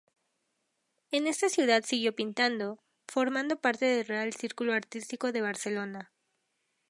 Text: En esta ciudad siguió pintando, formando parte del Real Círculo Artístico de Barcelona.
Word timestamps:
En 1.11 1.27
esta 1.27 1.47
ciudad 1.47 1.83
siguió 1.85 2.15
pintando, 2.15 2.79
formando 3.07 3.61
parte 3.61 3.85
del 3.85 4.07
Real 4.07 4.33
Círculo 4.33 4.73
Artístico 4.73 5.31
de 5.31 5.41
Barcelona. 5.41 6.11